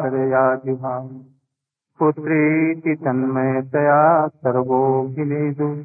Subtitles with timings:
[0.00, 1.08] हृदयाजिहाम्
[1.98, 5.84] पुत्रीति तन्मयतया सर्वोऽखिलेषु।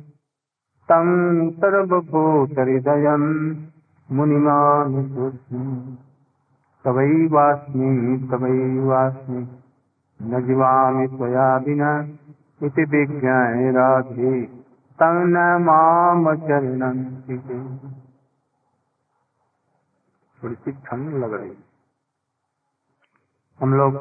[0.89, 3.55] तं सर्वभूतहृदयम्
[4.11, 5.95] मुनिमानुसूक्ष्मम्
[6.85, 9.47] तवैवास्मि तवैवास्मि,
[10.21, 12.07] न जीवामि त्वया विना
[12.63, 14.63] इति विज्ञाय राधे।
[15.01, 15.63] तं न
[20.43, 21.68] थोड़ी सी ठंड लग रही
[23.59, 23.95] हम लोग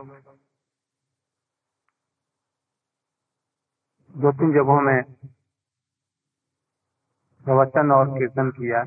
[4.15, 5.03] दो तीन जगहों में
[7.47, 8.83] प्रवचन और कीर्तन किया।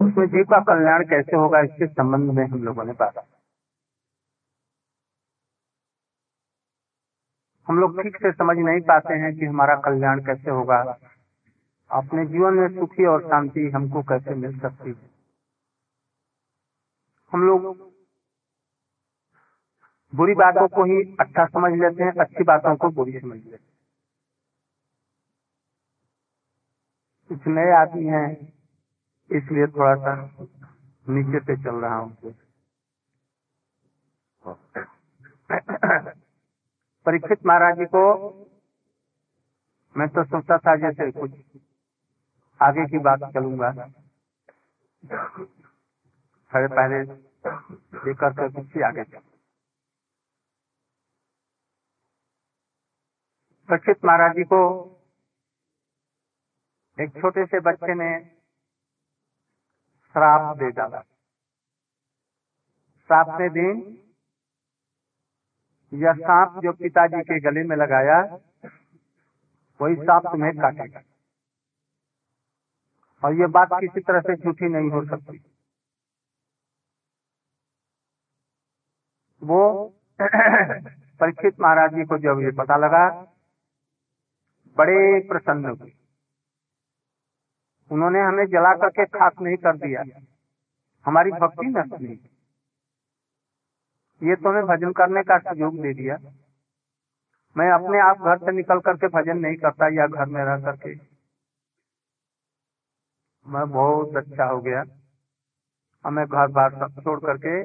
[0.00, 3.24] उसमें जीव का कल्याण कैसे होगा, इसके संबंध में हम लोगों ने बात
[7.68, 10.80] हम लोग ठीक से समझ नहीं पाते हैं कि हमारा कल्याण कैसे होगा।
[11.90, 15.17] अपने जीवन में सुखी और शांति हमको कैसे मिल सकती है?
[17.32, 17.66] हम लोग
[20.12, 23.66] बुरी बातों को ही अच्छा समझ लेते हैं, अच्छी बातों को बुरी समझ लेते
[27.30, 28.28] कुछ नए आदमी हैं,
[29.30, 30.14] इसलिए थोड़ा सा
[31.06, 32.34] नीचे पे चल रहा हूँ।
[37.06, 38.04] परीक्षित महाराज जी को
[39.96, 41.32] मैं तो सोचता था जैसे कुछ
[42.60, 43.70] आगे की बात चलूँगा।
[46.52, 46.98] खड़े पहले
[48.06, 49.02] लेकर के ही आगे
[53.68, 54.60] परीक्षित महाराज जी को
[56.98, 58.08] एक छोटे से बच्चे ने
[60.14, 61.00] श्राप दे डाला।
[63.40, 63.82] ने दिन
[65.92, 68.20] यह सांप जो पिताजी के गले में लगाया,
[69.80, 71.02] वही सांप तुम्हें काटेगा।
[73.22, 75.38] और ये बात किसी तरह से झूठी नहीं हो सकती।
[79.42, 79.84] वो
[81.20, 83.08] परीक्षित महाराज जी को जब ये पता लगा,
[84.76, 85.92] बड़े प्रसन्न हुए।
[87.90, 90.02] उन्होंने हमें जला करके खाक नहीं कर दिया।
[91.06, 92.18] हमारी भक्ति नष्ट नहीं
[94.22, 96.16] ये तो हमें भजन करने का सुयोग दे दिया।
[97.56, 100.94] मैं अपने आप घर से निकल करके भजन नहीं करता या घर में रह करके।
[103.46, 104.84] मैं बहुत अच्छा हो गया।
[106.04, 107.62] अब मैं घर बार छोड़ करके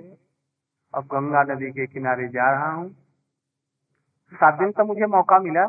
[0.94, 2.90] अब गंगा नदी के किनारे जा रहा हूँ।
[4.34, 5.68] सात दिन का मुझे मौका मिला।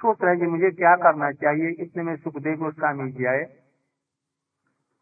[0.00, 3.44] सोच रहे जी मुझे क्या करना चाहिए इतने में सुखदेव गोस्वामी जी आए।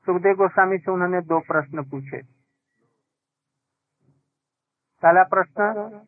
[0.06, 2.22] सुखदेव गोस्वामी से उन्होंने दो प्रश्न पूछे।
[5.02, 6.06] पहला प्रश्न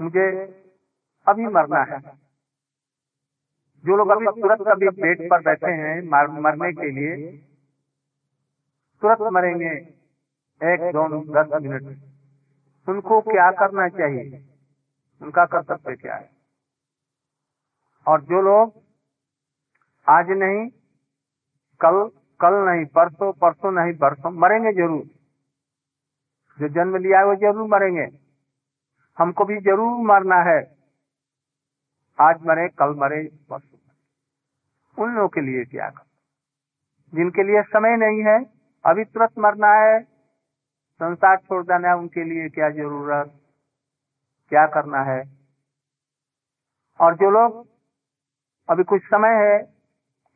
[0.00, 0.28] मुझे
[1.26, 2.00] अभी मरना है।
[3.84, 7.36] जो लोग अभी तुरंत अभी पेट पर बैठे हैं मर, मरने के लिए
[9.02, 9.95] तुरंत मरेंगे।
[10.60, 14.44] एक दो दस मिनट। उनको क्या करना चाहिए?
[15.20, 16.30] उनका कर्तव्य क्या है?
[18.06, 18.72] और जो लोग
[20.06, 20.68] आज नहीं,
[21.80, 22.08] कल
[22.40, 25.04] कल नहीं, परसों परसों नहीं परसों मरेंगे ज़रूर।
[26.58, 28.06] जो जन्म लिया है, वो ज़रूर मरेंगे।
[29.18, 30.58] हमको भी ज़रूर मरना है।
[32.18, 33.74] आज मरे, कल मरे, परसों
[34.98, 36.04] उन लोगों के लिए क्या कर
[37.12, 38.38] जिनके लिए समय नहीं है,
[38.84, 39.98] अभी तुरंत मरना है
[40.96, 43.40] संसार छोड़ देना उनके लिए क्या ज़रूरत?
[44.48, 45.38] क्या करना है?
[47.00, 47.68] और जो लोग
[48.68, 49.58] अभी कुछ समय है,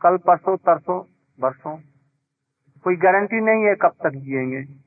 [0.00, 1.04] कल परसों, तरसों
[1.40, 1.76] वर्षों
[2.84, 4.80] कोई गारंटी नहीं है कब तक जिएँगे।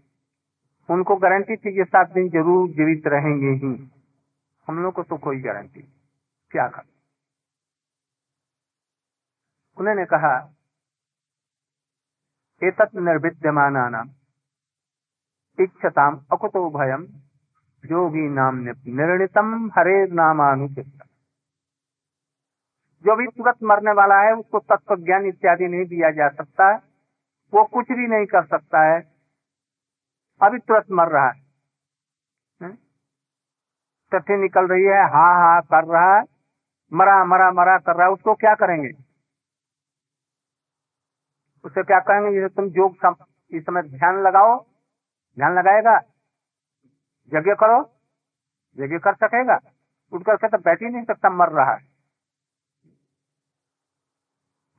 [0.94, 3.91] उनको गारंटी थी कि सात दिन ज़रूर जीवित रहेंगे ही।
[4.67, 5.81] हम लोग को तो कोई गारंटी
[6.51, 6.81] क्या कर?
[9.78, 10.53] उन्होंने कहा,
[12.63, 14.03] एतत् निर्विद्यमाना
[15.59, 17.03] इच्छताम अकुतो भयम।
[17.84, 18.56] योगी नाम
[19.00, 20.86] निर्णितम हरे नामानुचित
[23.06, 26.78] जो भी तुरंत मरने वाला है उसको तत्व ज्ञान इत्यादि नहीं दिया जा सकता। है
[27.53, 29.00] वो कुछ भी नहीं कर सकता है।
[30.41, 31.41] अभी तुरंत मर रहा है।
[34.11, 36.23] टट्टी निकल रही है हा हा कर रहा है।
[36.94, 38.91] मरा मरा मरा कर रहा है। उसको क्या करेंगे?
[41.66, 42.40] उसे क्या कहेंगे?
[42.40, 43.16] जैसे तुम योग सम,
[43.52, 44.72] इस समय ध्यान लगाओ।
[45.38, 45.97] ध्यान लगाएगा।
[47.28, 48.00] यज्ञ करो।
[48.84, 49.59] यज्ञ कर सकेगा।
[50.12, 51.94] उठ करके तो बैठ ही नहीं सकता, मर रहा है।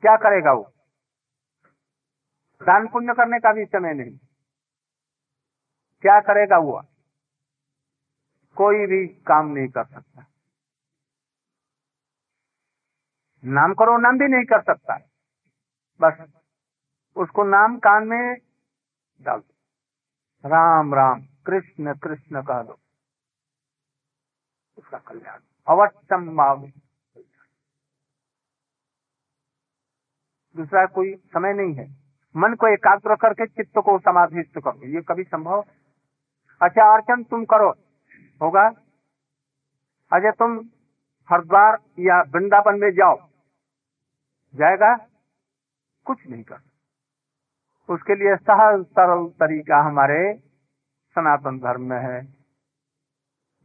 [0.01, 0.73] क्या करेगा वो?
[2.63, 4.19] दान पुण्य करने का भी समय नहीं।
[6.03, 6.83] क्या करेगा वो?
[8.57, 10.27] कोई भी काम नहीं कर सकता।
[13.45, 14.99] नाम करो, नाम भी नहीं कर सकता।
[16.01, 16.33] बस
[17.17, 18.37] उसको नाम कान में
[19.21, 19.54] डाल दो।
[20.47, 22.79] राम राम, कृष्ण कृष्ण कह दो।
[24.79, 25.39] उसका कल्याण।
[25.69, 26.73] अवश्यम
[30.57, 31.97] दूसरा कोई समय नहीं है।
[32.37, 35.63] मन को एकाग्र करके चित्त को समाधिष्ट करो। ये कभी संभव?
[36.63, 37.71] अच्छा अर्चन तुम करो।
[38.43, 38.69] होगा?
[40.13, 40.59] अजय तुम
[41.31, 43.29] हरिद्वार या वृंदावन में जाओ।
[44.55, 44.97] जाएगा?
[46.05, 46.74] कुछ नहीं कर।
[47.89, 50.19] उसके लिए सहज, सरल तरीका हमारे
[51.17, 52.19] सनातन धर्म में है।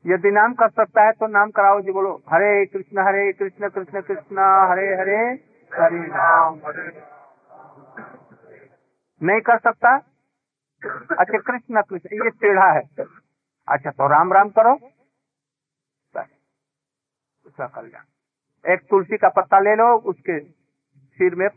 [0.06, 4.02] यदि नाम कर सकता है तो नाम कराओ जी, बोलो, हरे कृष्ण हरे कृष्ण कृष्ण
[4.02, 4.40] कृष्ण,
[4.70, 5.18] हरे हरे
[5.72, 6.00] हरे
[6.68, 6.92] हरे
[9.22, 9.96] नहीं कर सकता?
[11.20, 12.84] अच्छा कृष्ण कृष्ण, ये टेढ़ा है।
[13.68, 14.74] अच्छा तो राम राम करो।
[17.46, 21.48] उसका कल्याण। एक तुलसी का पत्ता ले लो, उसके सिर में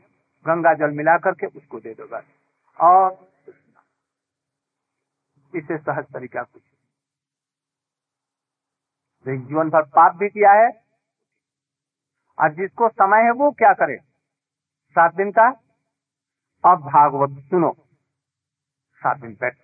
[0.47, 2.25] गंगा जल मिला करके उसको दे दो, बस।
[2.81, 3.33] और
[5.57, 6.63] इसे सहज तरीका कुछ
[9.29, 10.85] जीवन भर पाप भी किया है
[12.39, 13.97] और जिसको समय है वो क्या करे?
[14.91, 15.49] सात दिन का?
[16.65, 17.73] अब भागवत सुनो।
[18.97, 19.57] सात दिन बैठ।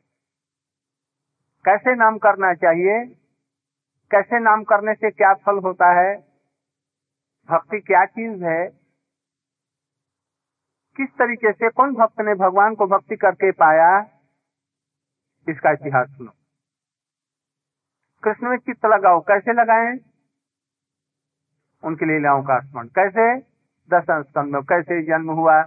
[1.65, 3.15] कैसे नाम करना चाहिए?
[4.11, 6.17] कैसे नाम करने से क्या फल होता है?
[7.51, 8.78] भक्ति क्या चीज़ है?
[10.99, 14.01] किस तरीके से, कौन भक्त ने भगवान को भक्ति करके पाया?
[15.49, 16.31] इसका इतिहास सुनो।
[18.25, 19.99] कृष्ण में चित्त लगाओ। कैसे लगाएँ?
[21.85, 23.39] उनकी लीलाओं का स्मरण। कैसे?
[23.91, 25.63] दर्शन स्तंभ में। कैसे जन्म हुआ?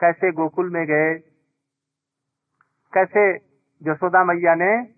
[0.00, 1.18] कैसे गोकुल में गए?
[2.94, 3.38] कैसे
[3.82, 4.94] जसोदा मैया ने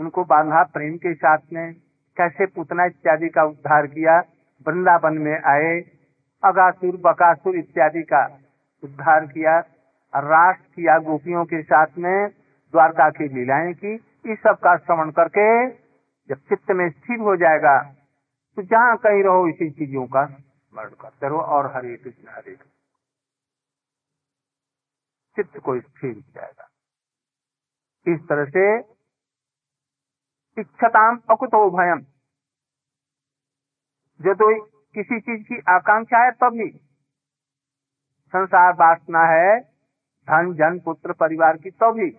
[0.00, 1.74] उनको बांधा प्रेम के साथ में?
[2.16, 4.18] कैसे पुतना इत्यादि का उद्धार किया?
[4.66, 6.03] वृंदावन में आए।
[6.44, 8.24] अगासुर, बकासुर इत्यादि का
[8.82, 9.58] उद्धार किया,
[10.12, 12.28] रास किया गोपियों के साथ में,
[12.74, 13.94] द्वारका की लीलाएँ की,
[14.32, 15.46] इस सब का श्रवण करके
[16.28, 17.78] जब चित्त में स्थिर हो जाएगा
[18.56, 22.56] तो जहाँ कहीं रहो, इसी चीज़ों का स्मरण करते रहो और हरे कृष्ण, हरे
[25.36, 26.68] चित्त को स्थिर हो जाएगा।
[28.08, 28.78] इस तरह से
[30.58, 32.00] इच्छताम अकुतो भयम।
[34.20, 36.70] जो तो किसी चीज़ की आकांक्षा है तभी
[38.28, 39.60] संसार वासना है,
[40.24, 42.10] धन, जन, पुत्र, परिवार की तभी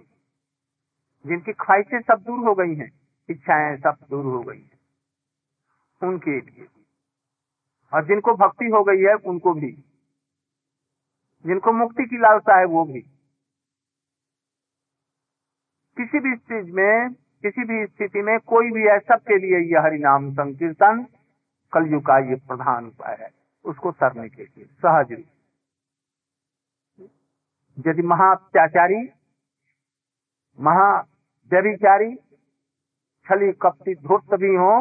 [1.25, 2.91] जिनकी ख्वाहिशें सब दूर हो गई हैं,
[3.29, 4.79] इच्छाएँ सब दूर हो गई हैं,
[6.03, 6.67] उनके लिए।
[7.93, 9.71] और जिनको भक्ति हो गई है, उनको भी।
[11.45, 13.01] जिनको मुक्ति की लालसा है, वो भी।
[15.97, 20.33] किसी भी चीज़ में, किसी भी स्थिति में कोई भी है, सबके लिए यह हरिनाम
[20.33, 21.05] संकीर्तन।
[21.73, 23.29] कलयुग का ये प्रधान उपाय है,
[23.65, 25.25] उसको तरने के लिए, सहज रूप
[27.77, 29.01] यदि महात्याचारी
[30.59, 30.89] महा
[31.51, 32.15] व्यभिचारी
[33.25, 34.73] छली कपटी धूर्त भी हो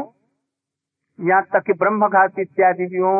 [1.19, 3.17] यहाँ तक कि ब्रह्मघात इत्यादि भी हो,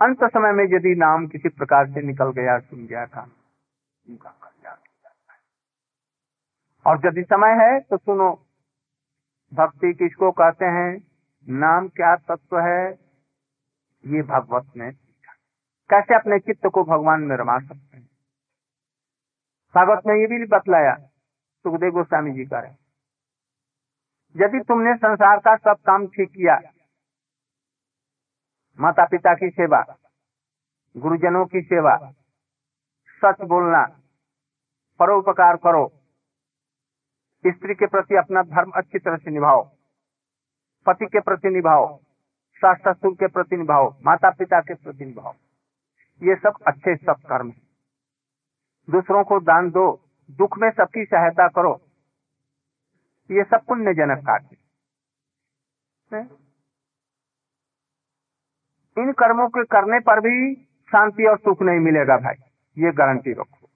[0.00, 3.22] अंत समय में यदि नाम किसी प्रकार से निकल गया, सुन गया था
[4.06, 4.76] कल्याण
[6.86, 8.30] और यदि समय है तो सुनो,
[9.52, 10.90] भक्ति किसको कहते हैं?
[11.48, 12.90] नाम क्या तत्व है?
[14.06, 14.90] ये भगवत ने
[15.90, 18.06] कैसे अपने चित्त को भगवान में रमा सकते हैं?
[19.74, 20.94] भागवत ने ये भी बतलाया,
[21.64, 22.58] सुखदेव गोस्वामी जी का
[24.36, 26.60] यदि तुमने संसार का सब काम ठीक किया
[28.80, 29.84] माता पिता की सेवा,
[30.96, 31.96] गुरुजनों की सेवा,
[33.24, 33.84] सच बोलना,
[35.00, 35.88] परोपकार करो,
[37.46, 39.75] स्त्री के प्रति अपना धर्म अच्छी तरह से निभाओ
[40.86, 41.86] पति के प्रति निभाओ
[42.62, 45.32] सास ससुर के प्रति निभाओ माता पिता के प्रति निभाओ।
[46.22, 47.62] ये सब अच्छे सब कर्म है।
[48.88, 49.86] दूसरों को दान दो,
[50.30, 51.72] दुख में सबकी सहायता करो।
[53.30, 54.56] ये सब पुण्य जनक कार्य
[58.96, 60.54] इन कर्मों के करने पर भी
[60.88, 62.36] शांति और सुख नहीं मिलेगा भाई,
[62.76, 63.68] ये गारंटी रखो।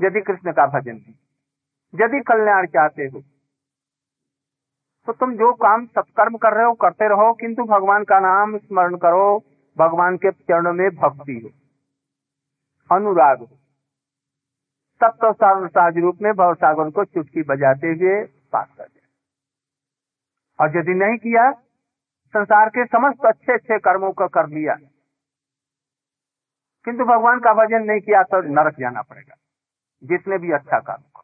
[0.00, 1.14] यदि कृष्ण का भजन नहीं
[1.94, 3.22] यदि कल्याण चाहते हो
[5.08, 8.96] तो तुम जो काम सत्कर्म कर रहे हो, करते रहो, किंतु भगवान का नाम स्मरण
[8.96, 9.44] करो,
[9.78, 11.50] भगवान के चरणों में भक्ति हो।
[12.96, 13.46] अनुराग हो।
[15.04, 19.06] तब तो रूप में भव सागर को चुटकी बजाते हुए पास कर दिया
[20.64, 21.50] और यदि नहीं किया,
[22.28, 24.74] संसार के समस्त अच्छे अच्छे कर्मों को कर लिया।
[26.84, 29.34] किंतु भगवान का भजन नहीं किया तो नरक जाना पड़ेगा
[30.04, 31.22] जितने भी अच्छा काम को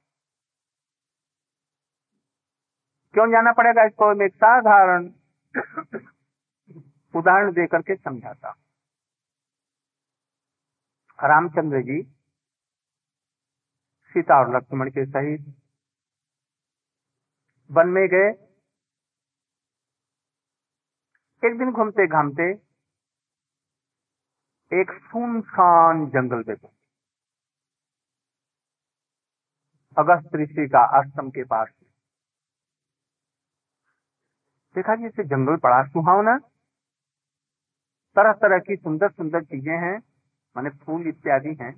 [3.14, 4.14] क्यों जाना पड़ेगा इसको?
[4.14, 5.04] मैं एक साधारण
[7.16, 8.49] उदाहरण देकर के समझाता।
[11.23, 12.02] रामचंद्र जी,
[14.09, 15.54] सीता और लक्ष्मण के सहित
[17.71, 18.28] वन में गए।
[21.49, 22.50] एक दिन घूमते घामते
[24.80, 26.92] एक सुनसान जंगल में पहुँचे।
[29.99, 31.84] अगस्त ऋषि का आश्रम के पास
[34.75, 36.37] देखा जी इसे जंगल बड़ा सुहावना
[38.16, 39.97] तरह तरह की सुंदर सुंदर चीज़ें हैं,
[40.57, 41.73] माने फूल इत्यादि हैं।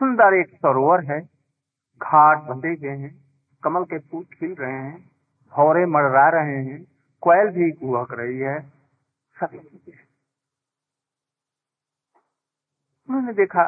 [0.00, 1.20] सुंदर एक सरोवर है,
[2.00, 3.12] घाट बंधे गए हैं,
[3.62, 5.10] कमल के फूल खिल रहे हैं,
[5.52, 6.82] भौरे मड़रा रहे हैं,
[7.22, 8.60] कोयल भी कुहक रही है
[9.36, 10.06] सभी चीज़ें
[13.08, 13.62] उन्होंने देखा,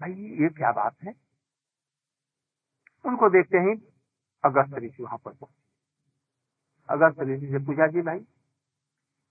[0.00, 1.14] भाई, ये क्या बात है?
[3.04, 3.72] उनको देखते ही
[4.44, 5.32] अगस्त ऋषि वहाँ पर
[6.88, 8.18] अगस्त ऋषि से पूछा जी भाई,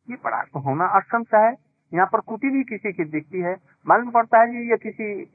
[0.07, 1.53] ये बड़ा होना आश्रम सा है,
[1.91, 3.55] यहाँ पर कुटी भी किसी की दिखती है,
[3.85, 5.25] मालूम पड़ता है जी ये किसी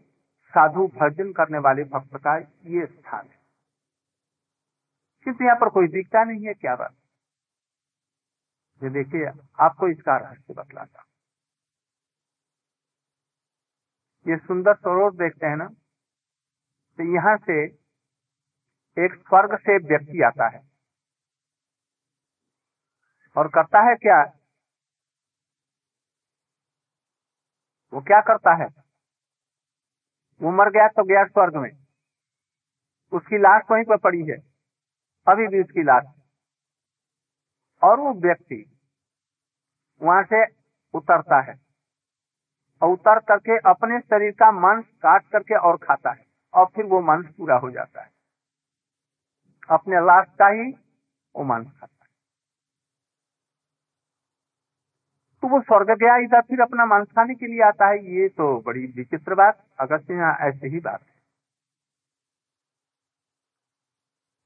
[0.54, 3.36] साधु भजन करने वाले भक्त का ये स्थान है।
[5.26, 6.94] किंतु यहाँ पर कोई दिखता नहीं है, क्या बात?
[8.82, 9.26] ये देखिए,
[9.60, 11.04] आपको इसका रहस्य बतलाता
[14.26, 15.66] ये सुंदर सरोवर देखते हैं ना
[16.98, 17.54] तो यहाँ से
[18.96, 20.60] एक स्वर्ग से व्यक्ति आता है।
[23.38, 24.22] और करता है क्या?
[27.92, 28.66] वो क्या करता है?
[30.42, 31.70] वो मर गया तो गया स्वर्ग में।
[33.12, 34.36] उसकी लाश वहीं पर पड़ी है।
[35.28, 36.04] अभी भी उसकी लाश।
[37.82, 38.78] और वो व्यक्ति
[40.02, 40.44] वहाँ से
[40.94, 41.54] उतरता है
[42.82, 47.00] और उतर करके अपने शरीर का मांस काट करके और खाता है और फिर वो
[47.00, 48.10] मांस पूरा हो जाता है।
[49.70, 50.72] अपने लाश का ही
[51.36, 51.97] वो मांस खाता है।
[55.42, 58.60] तो वो स्वर्ग गया इधर फिर अपना मांस खाने के लिए आता है, ये तो
[58.60, 61.14] बड़ी विचित्र बात अगर से यहाँ ऐसे ही बात है।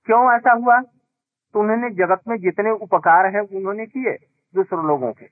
[0.05, 0.81] क्यों ऐसा हुआ?
[1.55, 4.13] तो उन्होंने जगत में जितने उपकार हैं, उन्होंने किए
[4.55, 5.27] दूसरे लोगों के।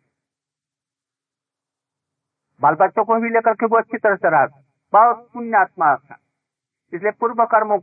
[2.60, 4.46] बाल बच्चों को भी लेकर के वो अच्छी तरह से रहा।
[4.92, 6.18] बहुत पुण्यात्मा था।
[6.94, 7.78] इसलिए पूर्व कर्मों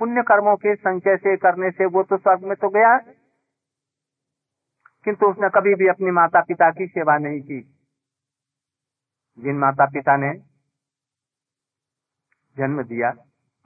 [0.00, 2.96] पुण्य कर्मों के संचय से करने से वो तो स्वर्ग में तो गया।
[5.06, 7.60] किंतु उसने कभी भी अपनी माता पिता की सेवा नहीं की।
[9.38, 10.32] जिन माता पिता ने
[12.56, 13.10] जन्म दिया,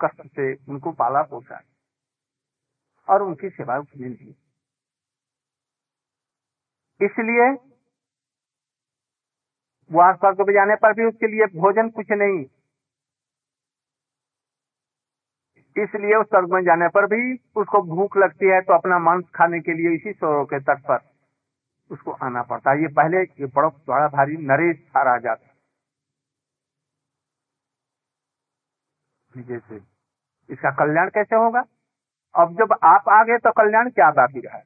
[0.01, 1.61] कष्ट से उनको पाला पोसा
[3.09, 4.35] और उनकी सेवा उसने नहीं
[7.01, 7.49] इसलिए
[9.91, 12.41] वहाँ स्वर्ग में जाने पर भी उसके लिए भोजन कुछ नहीं।
[15.77, 17.21] इसलिए उस स्वर्ग में जाने पर भी
[17.61, 20.99] उसको भूख लगती है तो अपना मांस खाने के लिए इसी सरोवर के तट पर।
[21.91, 25.55] उसको आना पड़ता है। ये पहले, ये बड़ा बड़ा भारी नरेश था राजा। था
[29.37, 29.81] जैसे।
[30.51, 31.65] इसका कल्याण कैसे होगा?
[32.35, 34.63] अब जब आप आ गए तो कल्याण क्या बाकी रहा?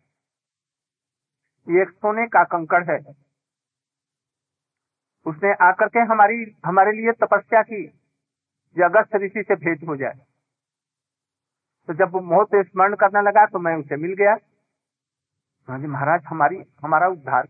[1.68, 3.14] ये एक सोने का कंकड़ है।
[5.26, 7.98] उसने आकर के हमारी, हमारे लिए तपस्या की
[8.84, 10.20] अगस्त ऋषि से भेंट हो जाए।
[11.86, 14.36] तो जब वो स्मरण करने लगा तो मैं उसे मिल गया।
[15.68, 17.48] जी महाराज, हमारी, हमारा उद्धार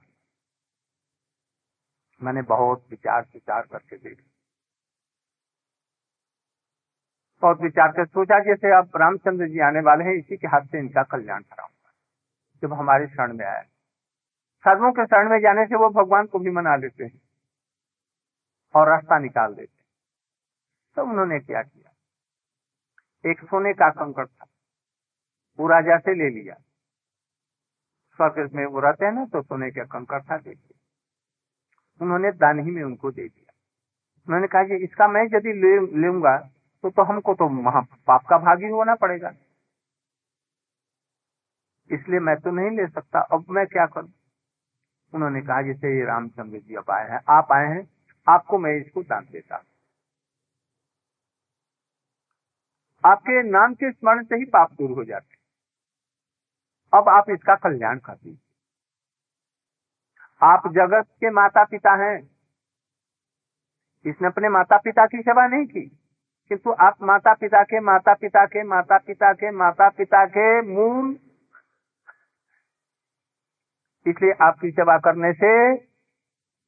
[2.20, 4.20] मैंने बहुत विचार विचार करके देख
[7.42, 10.78] बहुत विचार कर सोचा, जैसे अब रामचंद्र जी आने वाले हैं, इसी के हाथ से
[10.78, 11.92] इनका कल्याण कराऊँगा,
[12.62, 13.62] जब हमारे शरण में आया
[14.64, 17.20] सर्वों के शरण में जाने से वो भगवान को भी मना लेते हैं
[18.74, 19.86] और रास्ता निकाल देते हैं।
[20.96, 21.90] तो उन्होंने क्या किया?
[23.24, 24.46] एक सोने का कंकड़ था,
[25.58, 26.54] वो राजा से ले लिया।
[28.18, 30.78] स्वर्ग में वो रहते हैं ना तो सोने का कंकड़ था दे दिया
[32.00, 33.52] उन्होंने दान ही में उनको दे दिया।
[34.28, 36.36] उन्होंने कहा कि इसका मैं यदि ले, लूँगा
[36.84, 39.32] तो तो हमको तो महा पाप का भागी होना पड़ेगा।
[41.90, 44.12] इसलिए मैं तो नहीं ले सकता, अब मैं क्या करूँ?
[45.12, 47.88] उन्होंने कहा, जैसे ये रामचंद्र जी अब आए हैं, आप आए हैं,
[48.26, 49.62] आपको मैं इसको दान देता
[53.04, 55.34] आपके नाम के स्मरण से ही पाप दूर हो जाते
[56.92, 58.38] अब आप इसका कल्याण कर दीजिए।
[60.42, 62.16] आप जगत के माता पिता हैं।
[64.04, 65.86] इसने अपने माता पिता की सेवा नहीं की,
[66.50, 71.12] किंतु आप माता पिता के माता पिता के माता पिता के माता पिता के मूल।
[74.06, 75.52] इसलिए आपकी सेवा करने से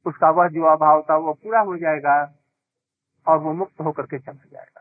[0.06, 2.16] उसका वह जो अभाव था वो पूरा हो जाएगा
[3.26, 4.80] और वो मुक्त होकर के चला जाएगा।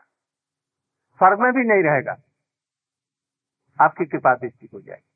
[1.20, 2.16] स्वर्ग में भी नहीं रहेगा।
[3.78, 5.13] आपकी कृपा दृष्टि हो जाएगी।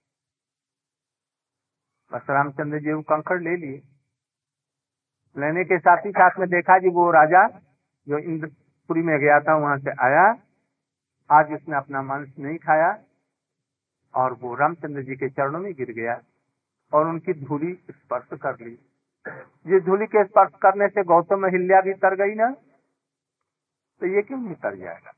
[2.13, 3.83] बस रामचंद्र जी वो कंकड़ ले लिए।
[5.37, 7.47] लेने के साथ ही साथ में देखा जी वो राजा
[8.07, 10.25] जो इंद्रपुरी में गया था, वहाँ से आया।
[11.31, 12.91] आज उसने अपना मांस नहीं खाया
[14.15, 16.21] और वो रामचंद्र जी के चरणों में गिर गया
[16.93, 18.75] और उनकी धूली स्पर्श कर ली।
[19.67, 22.51] जिस धूली के स्पर्श करने से गौतम हिल्या भी तर गई ना
[24.01, 25.13] तो ये क्यों नहीं तर जाएगा?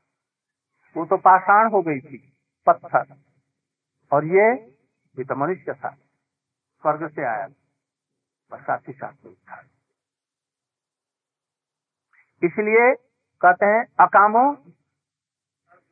[0.95, 2.17] वो तो पाषाण हो गई थी,
[2.67, 3.15] पत्थर।
[4.11, 4.53] और ये
[5.17, 5.95] भी तो मनुष्य था।
[6.81, 7.47] स्वर्ग से आया।
[8.51, 9.61] बस साथ ही साथ में था।
[12.43, 12.93] इसलिए
[13.41, 14.43] कहते हैं, अकामो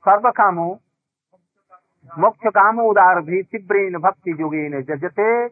[0.06, 0.68] सर्व कामो
[2.20, 5.48] मोक्ष काम उदार भी तीव्रेन भक्ति जोगेन जजते।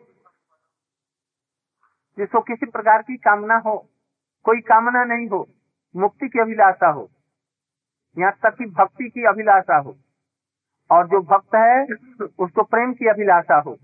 [2.18, 3.78] जिसको किसी प्रकार की कामना हो,
[4.44, 5.48] कोई कामना नहीं हो,
[5.96, 7.10] मुक्ति की अभिलाषा हो,
[8.18, 9.98] यहाँ तक कि भक्ति की अभिलाषा हो,
[10.92, 11.84] और जो भक्त है,
[12.40, 13.78] उसको प्रेम की अभिलाषा हो।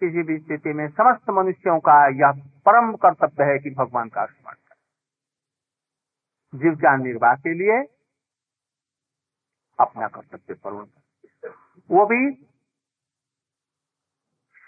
[0.00, 2.32] किसी भी स्थिति में समस्त मनुष्यों का यह
[2.66, 4.78] परम कर्तव्य है कि भगवान का स्मरण करें।
[6.58, 7.82] जीविका निर्वाह के लिए
[9.80, 10.86] अपना कर्तव्य पूर्ण
[11.90, 12.44] वो भी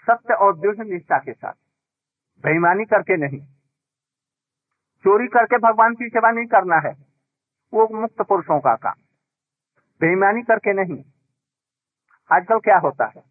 [0.07, 1.53] सत्य और दृढ़ निष्ठा के साथ।
[2.43, 3.41] बेईमानी करके नहीं।
[5.03, 7.05] चोरी करके भगवान की सेवा नहीं करना है।
[7.73, 8.93] वो मुक्त पुरुषों का काम।
[10.01, 11.03] बेईमानी करके नहीं।
[12.31, 13.30] आजकल क्या होता है?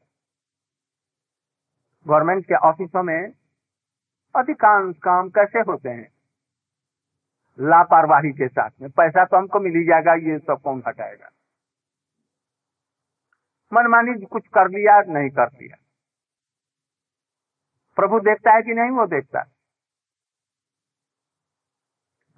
[2.11, 3.33] गवर्नमेंट के ऑफिसों में
[4.35, 6.09] अधिकांश काम कैसे होते हैं?
[7.59, 11.31] लापरवाही के साथ में। पैसा तो हमको मिल ही जाएगा, ये सब कौन हटाएगा
[13.73, 15.77] मनमानी कुछ कर लिया, नहीं कर लिया।
[17.97, 19.41] प्रभु देखता है कि नहीं, वो देखता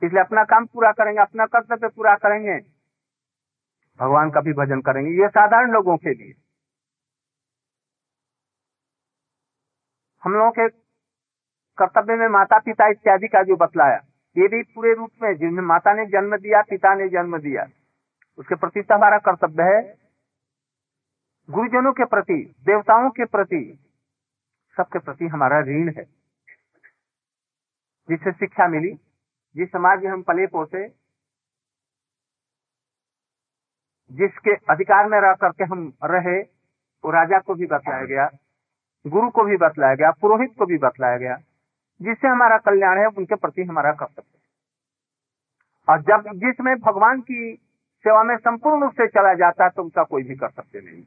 [0.02, 2.59] इसलिए अपना काम पूरा करेंगे, अपना कर्तव्य पूरा करेंगे।
[4.00, 6.41] भगवान का भी भजन करेंगे, ये साधारण लोगों के लिए।
[10.25, 10.69] हम लोगों के
[11.79, 13.97] कर्तव्य में माता पिता इत्यादि का जो बतलाया,
[14.37, 17.67] ये भी पूरे रूप में जिनमें माता ने जन्म दिया, पिता ने जन्म दिया,
[18.38, 19.83] उसके प्रति तो हमारा कर्तव्य है।
[21.50, 23.79] गुरुजनों के प्रति, देवताओं के प्रति,
[24.77, 26.05] सबके प्रति हमारा ऋण है।
[28.09, 28.94] जिससे शिक्षा मिली,
[29.57, 30.88] जिस समाज में हम पले पोसे,
[34.11, 36.40] जिसके अधिकार में रह करके हम रहे,
[37.05, 38.31] वो राजा को भी बताया गया।
[39.07, 41.37] गुरु को भी बतलाया गया, पुरोहित को भी बतलाया गया,
[42.01, 44.38] जिससे हमारा कल्याण है, उनके प्रति हमारा कर्तव्य
[45.88, 47.59] और जब जिसमें भगवान की
[48.05, 51.03] सेवा में संपूर्ण रूप से चला जाता है तो उनका कोई भी कर्तव्य नहीं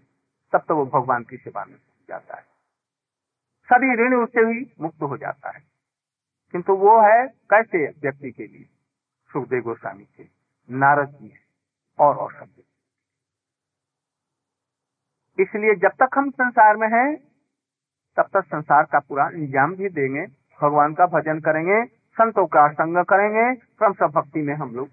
[0.53, 1.75] तब तो वो भगवान की सेवा में
[2.09, 2.43] जाता है।
[3.65, 5.63] सभी ऋण उससे ही मुक्त हो जाता है।
[6.51, 8.65] किंतु वो है कैसे व्यक्ति के लिए?
[9.33, 10.27] सुखदेव गोस्वामी के
[10.69, 11.33] नारद जी
[11.99, 12.61] और और सब।
[15.39, 17.34] इसलिए जब तक हम संसार में हैं
[18.17, 20.25] तब तक संसार का पूरा इंजाम भी देंगे,
[20.59, 21.83] भगवान का भजन करेंगे,
[22.17, 24.89] संतों का संग करेंगे क्रमश भक्ति में हम लोग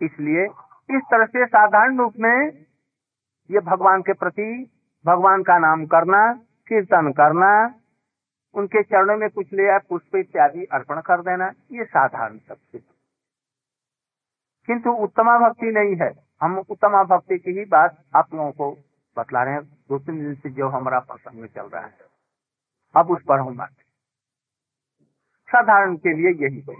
[0.00, 0.44] इसलिए
[0.88, 2.66] इस तरह से साधारण रूप में
[3.50, 4.70] ये भगवान के प्रति,
[5.04, 6.20] भगवान का नाम करना,
[6.68, 7.50] कीर्तन करना,
[8.54, 12.78] उनके चरणों में कुछ ले पुष्प इत्यादि अर्पण कर देना, ये साधारण सबसे
[14.68, 16.10] किंतु उत्तमा भक्ति नहीं है।
[16.42, 18.70] हम उत्तमा भक्ति की ही बात आप लोगों को
[19.16, 21.98] बतला रहे हैं, दो तीन दिन से जो हमारा प्रसंग में चल रहा है।
[22.96, 23.70] अब उस पर हम बात
[25.48, 26.76] साधारण के लिए यही कोई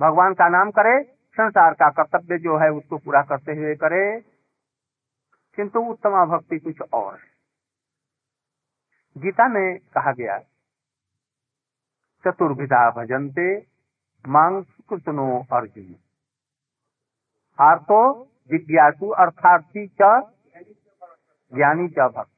[0.00, 4.20] भगवान का नाम करे, संसार का कर्तव्य जो है उसको पूरा करते हुए करे।
[5.56, 7.18] किंतु उत्तमा भक्ति कुछ और
[9.18, 10.38] गीता में कहा गया
[12.24, 13.66] चतुर्विधा भजनते
[14.28, 15.96] मांग कृतनो अर्जुन।
[17.60, 19.86] आर्थो जिज्ञासु अर्थार्थी
[21.54, 22.30] ज्ञानी च भक्त।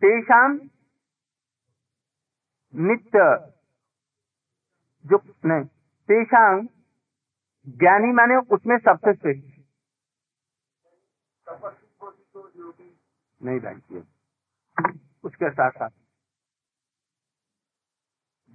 [0.00, 0.52] तेषाम
[2.74, 3.52] नित्य
[5.06, 5.64] जो, नहीं
[6.08, 6.68] तेषाम
[7.68, 9.58] ज्ञानी माने उसमें सबसे श्रेष्ठ।
[13.42, 14.02] नहीं भाई
[15.24, 15.90] उसके साथ साथ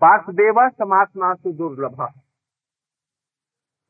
[0.04, 2.02] वासुदेव समात्मा से दुर्लभ।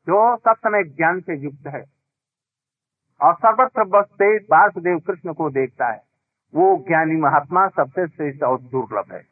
[0.06, 1.97] जो सब समय ज्ञान से युक्त है।
[3.20, 6.04] और सर्वत्र बसते वासुदेव कृष्ण को देखता है।
[6.54, 9.22] वो ज्ञानी महात्मा सबसे श्रेष्ठ और दुर्लभ है।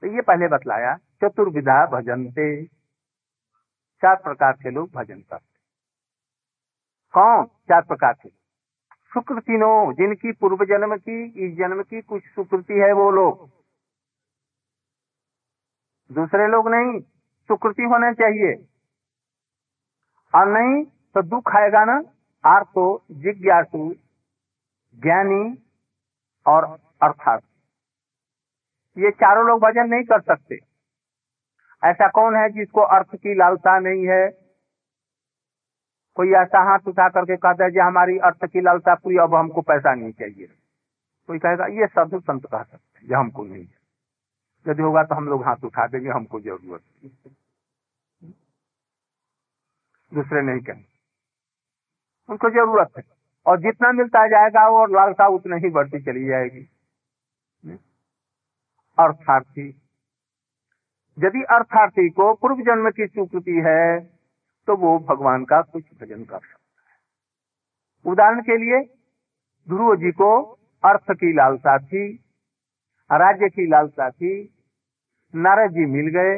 [0.00, 2.64] तो ये पहले बतलाया, चतुर्विधा भजनते,
[4.02, 5.54] चार प्रकार के लोग भजन करते।
[7.12, 7.46] कौन?
[7.46, 8.28] चार प्रकार के।
[9.14, 13.50] सुकृतिनो जिनकी पूर्व जन्म की, इस जन्म की कुछ सुकृति है वो लोग।
[16.14, 17.00] दूसरे लोग नहीं,
[17.48, 18.68] सुकृति होना चाहिए।
[20.34, 22.02] और नहीं तो दुख आएगा ना?
[22.44, 23.94] आर्तो, जिज्ञासु,
[25.02, 25.62] ज्ञानी
[26.46, 26.64] और
[27.02, 27.42] अर्थात।
[28.98, 30.54] ये चारों लोग भजन नहीं कर सकते।
[31.84, 34.28] ऐसा कौन है जिसको अर्थ की लालसा नहीं है?
[36.14, 39.60] कोई ऐसा हाथ उठा करके कहता है, जी, हमारी अर्थ की लालसा पूरी, अब हमको
[39.60, 40.46] पैसा नहीं चाहिए।
[41.26, 43.78] कोई कहेगा, ये साधु संत कह सकते हैं जो हमको नहीं है।
[44.68, 46.82] यदि होगा तो हम लोग हाथ उठा देंगे, हमको ज़रूरत
[50.14, 50.93] दूसरे नहीं कहेंगे।
[52.28, 53.02] उनको ज़रूरत है।
[53.46, 56.68] और जितना मिलता जाएगा, वो लालसा उतना ही बढ़ती चली जाएगी।
[58.98, 59.68] अर्थार्थी।
[61.18, 64.00] यदि अर्थार्थी को पूर्व जन्म की स्वीकृति है
[64.68, 68.80] तो वो भगवान का कुछ भजन कर सकता है। उदाहरण के लिए
[69.68, 70.30] ध्रुव जी को
[70.84, 72.06] अर्थ की लालसा थी,
[73.10, 74.32] राज्य की लालसा थी,
[75.34, 76.36] नारद जी मिल गए,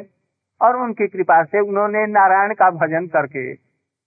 [0.61, 3.55] और उनकी कृपा से उन्होंने नारायण का भजन करके,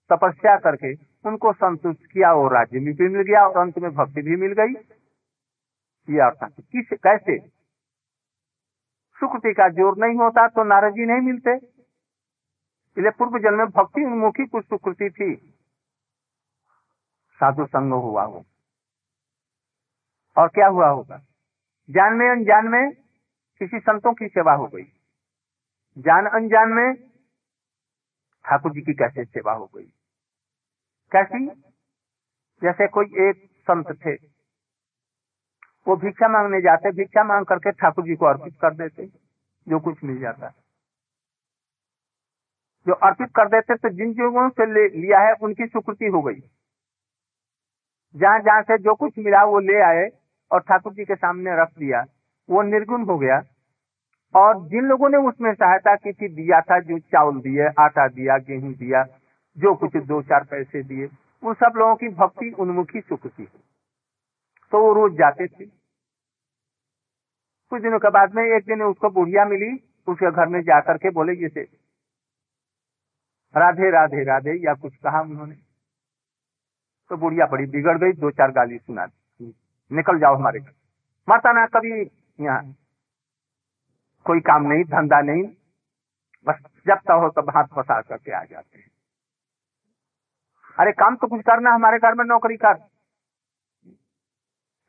[0.09, 0.93] तपस्या करके
[1.25, 4.73] उनको संतुष्ट किया और राज्य भी मिल गया और अंत में भक्ति भी मिल गई।
[6.07, 7.37] ये अर्थ किस कैसे?
[9.19, 14.03] सुकृति का ज़ोर नहीं होता तो नारद जी नहीं मिलते। इसलिए पूर्व जन्म में भक्ति
[14.05, 15.35] उन्मुखी कुछ सुकृति थी।
[17.39, 18.43] साधु संग हुआ हो
[20.37, 21.17] और क्या हुआ होगा?
[21.89, 22.91] जान में अनजान में
[23.61, 24.83] किसी संतों की सेवा हो गई।
[25.97, 26.95] जान अनजान में
[28.45, 29.91] ठाकुर जी की कैसे सेवा हो गई?
[31.11, 31.47] कैसी?
[32.63, 34.13] जैसे कोई एक संत थे,
[35.87, 39.05] वो भिक्षा मांगने जाते, भिक्षा मांग करके ठाकुर जी को अर्पित कर देते,
[39.69, 40.47] जो कुछ मिल जाता।
[42.87, 46.39] जो अर्पित कर देते तो जिन लोगों से ले, लिया है, उनकी स्वीकृति हो गई।
[48.15, 50.09] जहाँ जहाँ से जो कुछ मिला, वो ले आए
[50.51, 52.05] और ठाकुर जी के सामने रख दिया।
[52.49, 53.41] वो निर्गुण हो गया।
[54.35, 58.37] और जिन लोगों ने उसमें सहायता की थी, दिया था, जो चावल दिए, आटा दिया,
[58.37, 59.03] गेहूँ दिया
[59.59, 61.09] जो कुछ दो चार पैसे दिए
[61.43, 63.45] उन सब लोगों की भक्ति उन्मुखी सुख सुकृति
[64.71, 65.65] तो वो रोज जाते थे।
[67.71, 69.71] कुछ दिनों के बाद में एक दिन उसको बुढ़िया मिली,
[70.07, 71.61] उसके घर में जाकर के बोले, जैसे
[73.55, 75.55] राधे राधे राधे या कुछ कहा उन्होंने।
[77.09, 79.07] तो बुढ़िया बड़ी बिगड़ गई दो चार गाली सुना
[79.91, 80.71] निकल जाओ हमारे घर।
[81.29, 82.01] माता ना कभी
[82.45, 82.61] यहाँ।
[84.25, 85.43] कोई काम नहीं, धंधा नहीं।
[86.47, 88.88] बस जब तक हो तब हाथ फंसा करके आ जाते हैं।
[90.79, 92.73] अरे काम तो कुछ करना हमारे घर में नौकरी कर।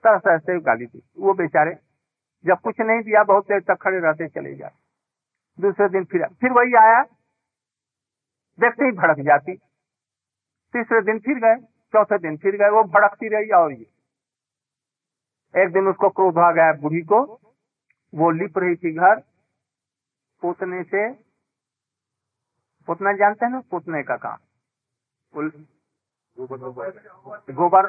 [0.04, 1.74] तरह तरह से गाली दी। वो बेचारे
[2.44, 6.52] जब कुछ नहीं दिया, बहुत देर तक खड़े रहते चले जाते दूसरे दिन फिर फिर
[6.52, 7.02] वही आया।
[8.58, 9.56] देखते ही भड़क जाती।
[10.74, 11.56] तीसरे दिन फिर गए,
[11.92, 13.86] चौथे दिन फिर गए, वो भड़कती रही और ये।
[15.62, 17.40] एक दिन उसको क्रोध आ गया बूढ़ी को।
[18.14, 19.20] वो लिप रही थी घर।
[20.42, 21.10] पोतने से,
[22.86, 24.36] पोतना जानते हैं ना, पोतने का काम।
[26.40, 27.88] गोबर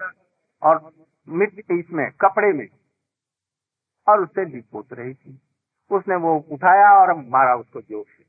[0.61, 0.91] और
[1.27, 2.67] मिट्टी इसमें, कपड़े में।
[4.07, 5.39] और उससे लिप पोत रही थी।
[5.91, 8.23] उसने वो उठाया और मारा उसको ज़ोर से।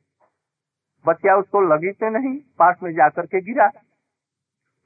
[1.07, 3.71] बच्चा उसको लगी तो नहीं, पास में जाकर के गिरा।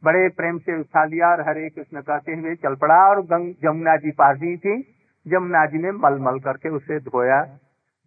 [0.03, 3.23] बड़े प्रेम से उठा लिया और हरे कृष्ण कहते हुए चल पड़ा और
[3.63, 4.81] जमुना जी पास ही थी।
[5.27, 7.43] जमुना जी ने मल मल करके उसे धोया।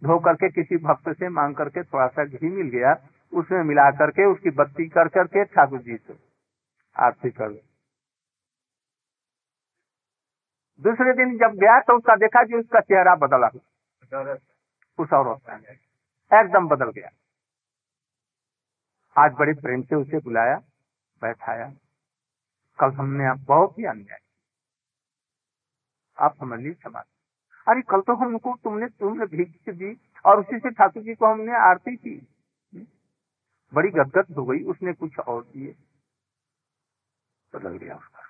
[0.01, 2.95] धो करके किसी भक्त से मांग करके थोड़ा सा घी मिल गया।
[3.33, 6.28] उसमें मिला करके उसकी बत्ती कर करके ठाकुर जी से
[6.99, 7.49] आरती कर
[10.81, 13.47] दूसरे दिन जब गया तो उसका देखा कि उसका चेहरा बदला
[14.99, 15.55] उस औरत का।
[16.31, 17.09] एकदम बदल गया।
[19.15, 20.55] आज बड़े प्रेम से उसे बुलाया,
[21.21, 21.67] बैठाया।
[22.79, 24.19] कल हमने आप बहुत ही अन्याय
[26.17, 27.05] आप समझ ली समाज।
[27.67, 29.91] अरे कल तो हमको तुमने तुमने भीख दी
[30.25, 32.15] और उसी से ठाकुर जी को हमने आरती की।
[33.73, 35.75] बड़ी गदगद हो गई। उसने कुछ और दिए
[37.53, 38.27] बदल गया उसका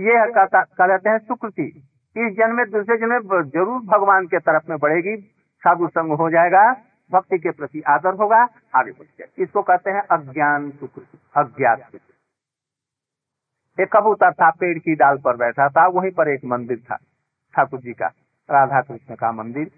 [0.00, 1.66] ये कहते हैं सुकृति।
[2.16, 5.16] इस जन्म में दूसरे जन्म में ज़रूर भगवान के तरफ़ में बढ़ेगी।
[5.62, 6.62] साधु संग हो जाएगा,
[7.10, 8.40] भक्ति के प्रति आदर होगा,
[8.74, 11.94] आगे बढ़ इसको कहते हैं अज्ञान सुकृति, अज्ञात
[13.78, 16.96] एक कबूतर था, पेड़ की डाल पर बैठा था, वहीं पर एक मंदिर था,
[17.54, 18.06] ठाकुर जी का,
[18.48, 19.70] राधा कृष्ण का मंदिर,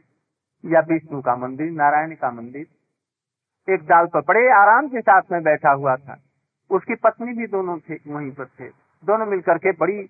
[0.64, 2.66] या विष्णु का मंदिर, नारायण का मंदिर।
[3.68, 6.16] एक डाल पर बड़े आराम के साथ में बैठा हुआ था।
[6.70, 8.68] उसकी पत्नी भी दोनों थे, वहीं पर थे।
[9.04, 10.06] दोनों मिलकर के बड़ी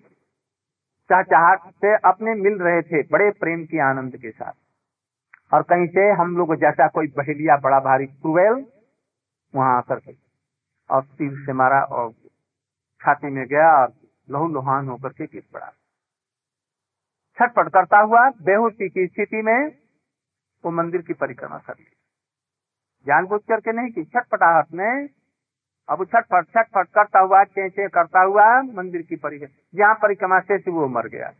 [1.09, 4.53] चाहचाहट से अपने मिल रहे थे, बड़े प्रेम के आनंद के साथ।
[5.53, 8.65] और कहीं से हम लोग जैसा कोई बहेलिया, बड़ा भारी, क्रुएल,
[9.55, 10.15] वहाँ आकर के
[10.89, 12.11] और तीर से मारा और
[13.01, 13.93] छाती में गया और
[14.29, 15.73] लहू लुहान होकर के गिर पड़ा।
[17.37, 19.67] छटपट करता हुआ, बेहोशी की स्थिति में
[20.65, 21.85] वो मंदिर की परिक्रमा कर ली।
[23.07, 25.07] जानबूझ करके नहीं की छटपटाहट में
[25.89, 30.57] अब छटपट छटपट करता हुआ चे चे करता हुआ मंदिर की परिक्रमा जहाँ परिक्रमा से
[30.69, 31.31] वो मर गया।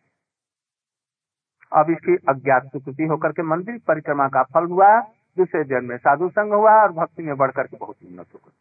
[1.72, 5.00] अब इसकी अज्ञात स्वीकृति होकर के मंदिर परिक्रमा का फल हुआ,
[5.38, 8.52] दूसरे जन्म में साधु संग हुआ और भक्ति में बढ़कर के बहुत उन्नत होकर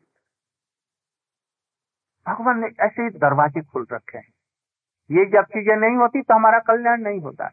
[2.27, 4.29] भगवान ने ऐसे दरवाजे खोल रखे हैं।
[5.11, 7.47] ये जब चीज़ें नहीं होती तो हमारा कल्याण नहीं होता।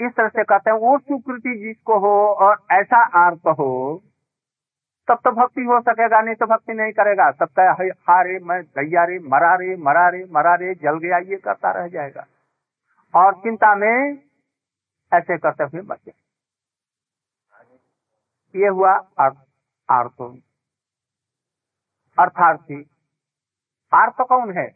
[0.00, 2.12] इस तरह से कहते हैं, वो सुकृति जिसको हो
[2.44, 3.70] और ऐसा आर्त हो
[5.10, 7.62] तब तो भक्ति हो सकेगा, नहीं तो भक्ति नहीं करेगा। तब तो
[8.08, 11.88] हारे मैं, गैया रे, मरा रे मरा रे मरा रे, जल गया, ये करता रह
[11.88, 12.26] जाएगा।
[13.14, 14.18] और चिंता में
[15.12, 16.12] ऐसे करते हुए बचे
[18.54, 18.92] ये हुआ
[19.88, 20.22] आर्थ।
[22.18, 22.78] अर्थार्थी
[23.92, 24.66] आर्थ कौन है?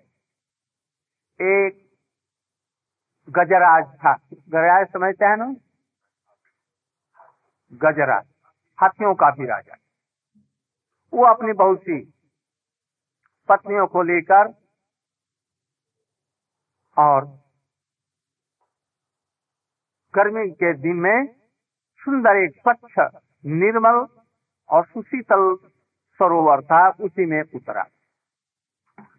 [1.40, 1.80] एक
[3.28, 4.12] गजराज था।
[4.48, 5.46] गजराज समझते हैं ना?
[7.82, 8.26] गजराज,
[8.78, 9.76] हाथियों का भी राजा।
[11.14, 11.98] वो अपनी बहुत सी
[13.48, 14.48] पत्नियों को लेकर
[16.96, 17.24] और
[20.14, 21.26] गर्मी के दिन में
[22.02, 24.06] सुंदर एक स्वच्छ, निर्मल
[24.70, 25.54] और सुशीतल
[26.20, 27.84] सरोवर था, उसी में उतरा।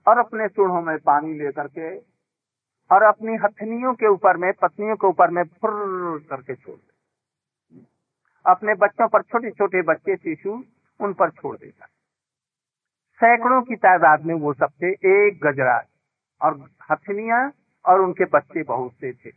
[0.08, 1.95] और अपने चूढ़ों में पानी लेकर के
[2.91, 6.79] और अपनी हथनियों के ऊपर में, पत्नियों के ऊपर में फुर करके छोड़
[8.45, 10.63] अपने बच्चों पर छोटे छोटे बच्चे, शिशु
[10.99, 11.86] उन पर छोड़ देता
[13.19, 15.86] सैकड़ों की तादाद में वो सब थे एक गजराज
[16.41, 17.51] और हथनिया
[17.86, 19.31] और उनके बच्चे बहुत से थे।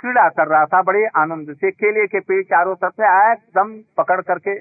[0.00, 4.20] क्रीड़ा कर रहा था बड़े आनंद से, केले के पेड़ चारों तरफ़ से एकदम पकड़
[4.20, 4.58] करके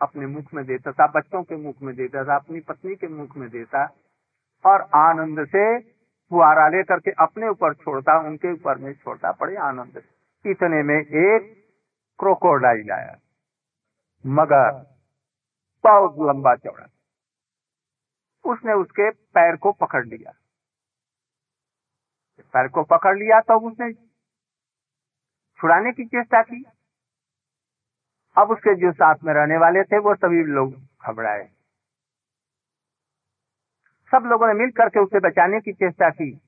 [0.00, 3.36] अपने मुख में देता था, बच्चों के मुख में देता था, अपनी पत्नी के मुख
[3.36, 3.84] में देता
[4.64, 5.78] और आनंद से
[6.30, 10.96] फुआरा लेकर के अपने ऊपर छोड़ता, उनके ऊपर में छोड़ता, बड़े आनंद से। इतने में
[10.96, 11.52] एक
[12.18, 13.16] क्रोकोडाइल आया।
[14.24, 14.70] मगर
[15.84, 16.88] बहुत लंबा चौड़ा।
[18.44, 20.32] उसने उसके पैर को पकड़ लिया।
[22.54, 26.64] पैर को पकड़ लिया तो उसने छुड़ाने की चेष्टा की।
[28.36, 31.50] अब उसके जो साथ में रहने वाले थे, वो सभी लोग घबराए।
[34.12, 36.40] सब लोगों ने मिल करके उसे बचाने की चेष्टा की।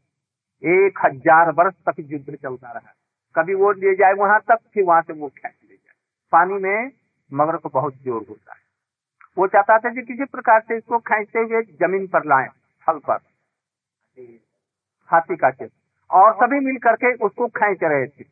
[0.62, 2.94] एक हज़ार वर्ष तक युद्ध चलता रहा।
[3.34, 5.94] कभी वो ले जाए वहाँ तक फिर वहाँ से वो खेच ले जाए।
[6.32, 6.90] पानी में
[7.34, 8.62] मगर को बहुत ज़ोर होता है।
[9.36, 12.48] वो चाहता था कि किसी प्रकार से इसको खेचते हुए ज़मीन पर लाए
[12.86, 13.18] फल पर,
[15.10, 18.24] हाथी का चित्र और सभी मिल करके उसको खेच रहे थे।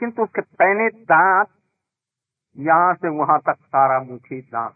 [0.00, 1.48] किंतु उसके पहले दांत,
[2.56, 4.74] यहाँ से वहाँ तक सारा मुखी दांत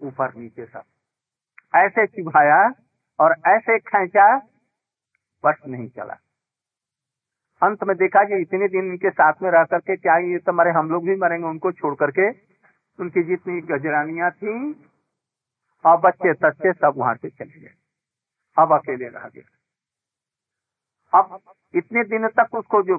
[0.00, 0.82] ऊपर नीचे सब।
[1.74, 2.62] ऐसे चिभाया
[3.18, 4.36] और ऐसे खेचा,
[5.44, 6.16] बस नहीं चला।
[7.62, 10.70] अंत में देखा कि इतने दिन इनके साथ में रह करके क्या ये तो मरे,
[10.72, 12.30] हम लोग भी मरेंगे, उनको छोड़ करके
[12.98, 14.54] उनकी जितनी गजरानियाँ थी
[15.84, 17.74] और बच्चे तच्चे सब वहाँ से चले गए।
[18.56, 19.48] अब अकेले रह गया
[21.12, 21.40] अब
[21.74, 22.98] इतने दिन तक उसको जो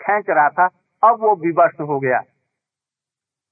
[0.00, 0.66] खेच रहा था,
[1.02, 2.18] अब वो विवश हो गया।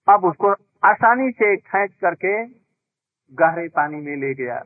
[0.09, 0.53] अब उसको
[0.85, 2.33] आसानी से खेच करके
[3.33, 4.57] गहरे पानी में ले गया।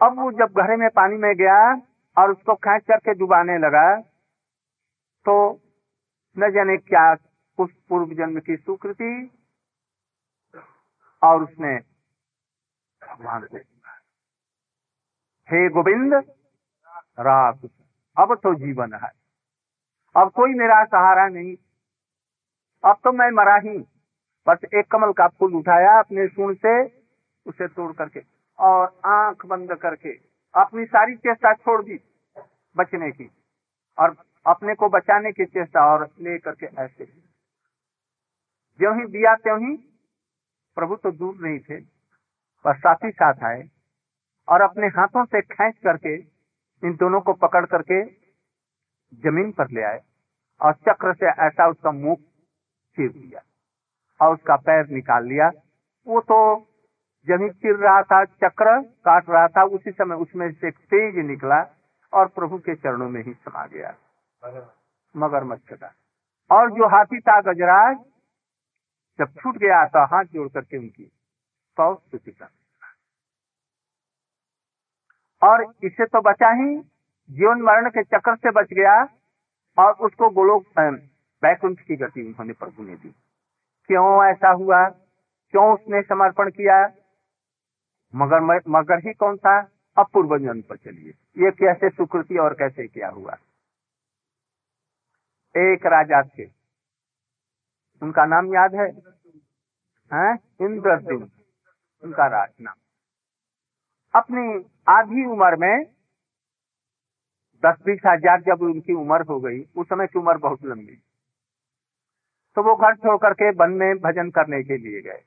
[0.00, 1.58] अब वो जब गहरे में पानी में गया
[2.16, 3.84] और उसको खेच करके डुबाने लगा
[5.26, 5.34] तो
[6.36, 7.14] न जाने क्या
[7.60, 9.12] उस पूर्व जन्म की सुकृति
[11.22, 11.76] और उसने
[13.02, 13.58] भगवान से
[15.48, 16.14] हे गोविंद
[17.20, 17.68] रात
[18.16, 19.10] अब तो जीवन है।
[20.14, 21.54] अब कोई मेरा सहारा नहीं।
[22.84, 23.78] अब तो मैं मरा ही।
[24.46, 26.74] बस एक कमल का फूल उठाया अपने सुन से,
[27.46, 28.20] उसे तोड़ करके
[28.58, 30.12] और आँख बंद करके
[30.54, 31.98] अपनी सारी चेष्टा छोड़ दी
[32.76, 33.30] बचने की
[33.98, 37.04] और अपने को बचाने की चेष्टा और ले करके ऐसे
[38.78, 39.76] जो ही दिया त्यों ही
[40.76, 41.80] प्रभु तो दूर नहीं थे
[42.64, 43.62] पर साथ ही साथ आए
[44.48, 46.14] और अपने हाथों से खेच करके
[46.82, 48.02] इन दोनों को पकड़ करके
[49.22, 50.00] ज़मीन पर ले आए
[50.60, 52.16] और चक्र से ऐसा उसका मुँह
[52.96, 53.42] चीर दिया
[54.20, 55.50] और उसका पैर निकाल लिया।
[56.06, 56.38] वो तो
[57.26, 61.60] जमी चिर रहा था चक्र काट रहा था उसी समय उसमें से तेज निकला
[62.12, 63.94] और प्रभु के चरणों में ही समा गया।
[65.14, 65.92] मगरमच्छ का।
[66.50, 67.96] और जो हाथी था गजराज
[69.18, 71.04] जब छूट गया तो हाथ जोड़ करके उनकी
[71.76, 72.48] सौ स्तुति कर।
[75.42, 76.78] और इससे तो बचा ही,
[77.30, 78.94] जीवन मरण के चक्र से बच गया,
[79.78, 80.64] और उसको गोलोक
[81.42, 83.08] बैकुंठ की गति उन्होंने प्रभु ने दी।
[83.88, 84.88] क्यों ऐसा हुआ?
[84.88, 86.82] क्यों उसने समर्पण किया?
[88.14, 89.60] मगर मगर ही कौन था?
[89.98, 91.10] अपूर्व जन्म पर चलिए।
[91.44, 93.36] ये कैसे सुकृति और कैसे क्या हुआ?
[95.54, 96.59] एक राजा थे।
[98.02, 98.86] उनका नाम याद है?
[100.10, 100.38] हैं?
[100.60, 101.30] इंद्रद्युम्न,
[102.02, 102.74] उनका राज नाम
[104.14, 105.84] अपनी आधी उम्र में,
[107.62, 110.96] दस बीस हज़ार जब उनकी उम्र हो गई, उस समय की उम्र बहुत लंबी।
[112.56, 115.22] तो वो घर छोड़ करके वन में भजन करने के लिए गए।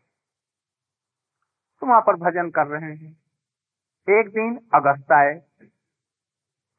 [1.82, 3.12] तो वहाँ पर भजन कर रहे हैं।
[4.20, 5.34] एक दिन अगस्त आए।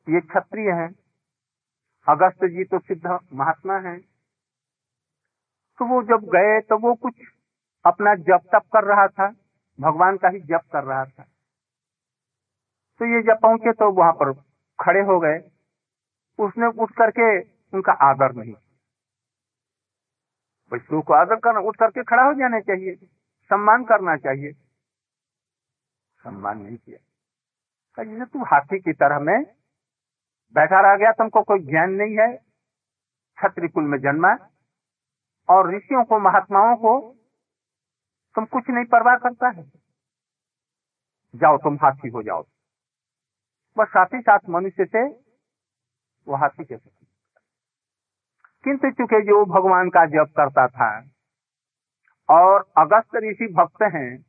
[0.07, 0.95] ये क्षत्रिय हैं।
[2.09, 4.14] अगस्त जी तो सिद्ध महात्मा हैं।
[5.81, 7.15] तो वो जब गए तो वो कुछ
[7.85, 9.29] अपना जप तप कर रहा था,
[9.79, 11.23] भगवान का ही जप कर रहा था।
[13.01, 14.33] तो ये जब पहुँचे तो वहाँ पर
[14.79, 15.39] खड़े हो गए।
[16.39, 17.27] उसने उठ करके
[17.73, 18.55] उनका आदर नहीं
[20.73, 22.95] बच्चों को आदर करना, उठ करके खड़ा हो जाना चाहिए,
[23.51, 24.53] सम्मान करना चाहिए।
[26.25, 29.43] सम्मान नहीं किया। जैसे तू हाथी की तरह में
[30.55, 32.37] बैठा रह गया, तुमको कोई ज्ञान नहीं है
[33.39, 34.35] छत्री कुल में जन्मा
[35.49, 37.17] और ऋषियों को, महात्माओं को
[38.35, 39.73] तुम कुछ नहीं परवाह करता है।
[41.37, 42.45] जाओ तुम हाथी हो जाओ।
[43.79, 45.09] बस साथ ही साथ मनुष्य से
[46.29, 46.77] वो हाथी के
[48.65, 51.11] किंतु चूँकि जो भगवान का जप करता था
[52.29, 54.25] और अगस्त ऋषि भक्त हैं,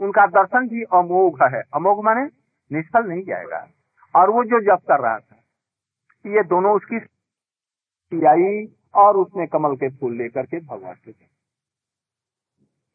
[0.00, 2.24] उनका दर्शन भी अमोघ है। अमोघ माने
[2.72, 3.68] निष्फल नहीं जाएगा।
[4.16, 5.36] और वो जो जप कर रहा था,
[6.26, 6.98] ये दोनों उसकी
[8.94, 11.32] और उसने कमल के फूल लेकर के भगवान के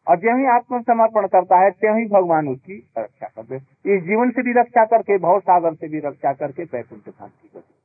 [0.07, 3.55] और जो ही आत्मसमर्पण करता है, त्यों ही भगवान उसकी रक्षा करते
[3.95, 7.77] इस जीवन से भी रक्षा करके, भाव सागर से भी रक्षा करके वैकुंठ शांति करते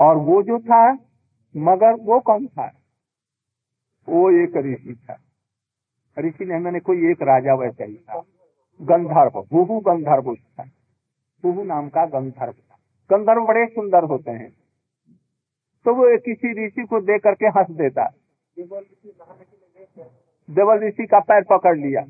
[0.00, 0.92] और वो जो था,
[1.56, 2.70] मगर वो कौन था?
[4.08, 5.18] वो एक ऋषि था।
[6.18, 8.24] ऋषि ने मैंने कोई एक राजा वैसा ही था।
[8.82, 10.64] गंधर्व बुहू गंधर्व था
[11.42, 12.76] बुहू नाम का गंधर्व था।
[13.10, 14.63] गंधर्व बड़े सुंदर होते हैं।
[15.86, 18.04] तो वो किसी ऋषि को दे करके हंस देता।
[20.48, 22.02] देवल ऋषि का पैर पकड़ लिया।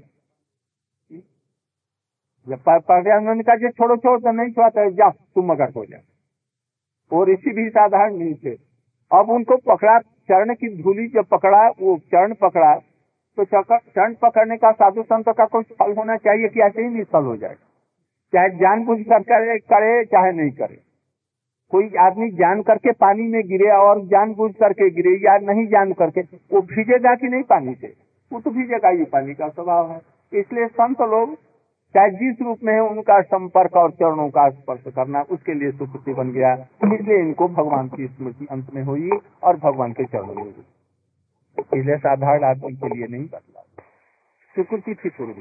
[2.47, 5.51] जब पैर पकड़ लिया उन्होंने कहा जो छोड़ो छोड़ो तो नहीं छोड़ा तो जा तुम
[5.53, 6.03] मगर हो जाए
[7.13, 8.55] वो ऋषि भी साधारण नहीं थे।
[9.11, 12.75] अब उनको पकड़ा चरण की धूली जब पकड़ा वो चरण पकड़ा
[13.39, 17.25] तो चरण पकड़ने का साधु संत का कुछ फल होना चाहिए कि ऐसे ही निष्फल
[17.25, 17.55] हो जाए।
[18.33, 20.79] चाहे जानबूझ कर करे, करे चाहे नहीं करे।
[21.71, 26.21] कोई आदमी जान करके पानी में गिरे और जानबूझ करके गिरे या नहीं जान करके,
[26.21, 27.95] वो भीजेगा कि नहीं पानी से?
[28.33, 30.01] वो तो भीजेगा ये पानी का स्वभाव है।
[30.33, 31.35] इसलिए संत लोग
[31.95, 36.15] चाहे जिस रूप में है, उनका संपर्क और चरणों का स्पर्श करना उसके लिए सुकृति
[36.15, 36.55] बन गया।
[36.95, 39.11] इसलिए इनको भगवान की स्मृति अंत में हुई
[39.43, 40.65] और भगवान के चरणों में हुई।
[41.59, 43.61] इसलिए साधारण आदमी के लिए नहीं बदला।
[44.57, 45.33] सुकृति थी पूर्व